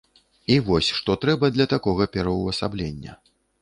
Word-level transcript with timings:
І 0.53 0.57
вось 0.69 0.89
што 1.01 1.17
трэба 1.27 1.53
для 1.59 1.69
такога 1.77 2.11
пераўвасаблення. 2.19 3.21